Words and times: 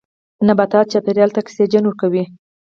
نباتات 0.47 0.85
چاپیریال 0.91 1.29
ته 1.33 1.39
اکسیجن 1.41 1.83
ورکوي 1.85 2.23